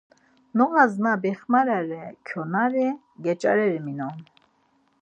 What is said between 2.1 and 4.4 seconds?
ǩonari geç̌areri minon.